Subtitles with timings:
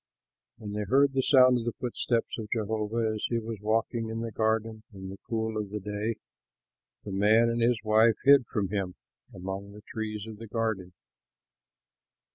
[0.57, 4.21] When they heard the sound of the footsteps of Jehovah, as he was walking in
[4.21, 6.15] the garden in the cool of the day,
[7.03, 8.95] the man and his wife hid from him
[9.31, 10.93] among the trees of the garden.